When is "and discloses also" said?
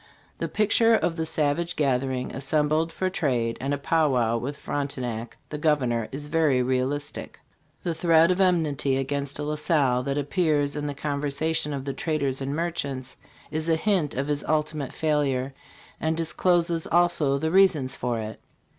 15.99-17.37